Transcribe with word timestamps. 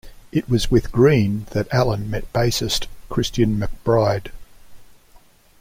It 0.31 0.49
was 0.49 0.71
with 0.71 0.91
Green 0.91 1.45
that 1.51 1.71
Allen 1.71 2.09
met 2.09 2.23
bassist 2.33 2.87
Christian 3.07 3.59
McBride. 3.59 4.31